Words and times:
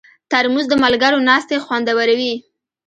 ترموز 0.31 0.65
د 0.69 0.73
ملګرو 0.83 1.25
ناستې 1.29 1.55
خوندوروي. 1.65 2.33